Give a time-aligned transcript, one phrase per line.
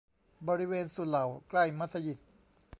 [0.47, 2.17] บริเวณสุเหร่าใกล้มัสยิด